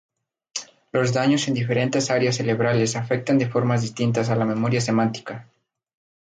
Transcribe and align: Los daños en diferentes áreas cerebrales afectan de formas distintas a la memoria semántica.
Los 0.93 1.13
daños 1.13 1.47
en 1.47 1.53
diferentes 1.53 2.09
áreas 2.09 2.37
cerebrales 2.37 2.95
afectan 2.95 3.37
de 3.37 3.47
formas 3.47 3.83
distintas 3.83 4.31
a 4.31 4.35
la 4.35 4.45
memoria 4.45 4.81
semántica. 4.81 5.47